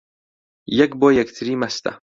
[0.79, 1.91] یەک بۆ یەکتری مەستە